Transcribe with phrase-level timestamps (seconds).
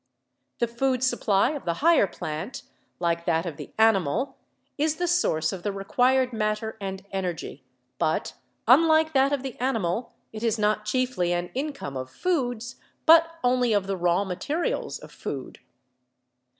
[0.57, 2.63] The food supply of the higher plant,
[2.97, 4.35] like that of the animal,
[4.75, 7.63] is the source of the required matter and energy,
[7.99, 8.33] but
[8.67, 13.73] unlike that of the animal, it is not chiefly an income of foods, but only
[13.73, 15.59] of the raw materials of food.